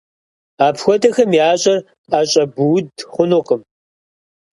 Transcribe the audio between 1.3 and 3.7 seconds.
ящӏэр ӏэщӏэбууд хъунукъым.